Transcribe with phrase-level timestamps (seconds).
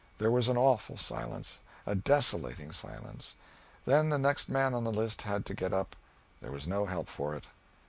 [0.17, 3.35] There was an awful silence, a desolating silence.
[3.85, 5.95] Then the next man on the list had to get up
[6.41, 7.43] there was no help for it.